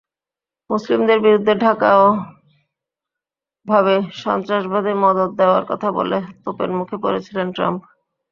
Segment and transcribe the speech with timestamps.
[0.69, 2.03] মুসলিমদের বিরুদ্ধে ঢাকাও
[3.65, 7.81] ভাবে সন্ত্রাসবাদে মদদ দেওয়ার কথা বলে তোপের মুখে পড়েছিলেন ট্রাম্প।